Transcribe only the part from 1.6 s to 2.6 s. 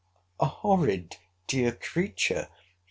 creature!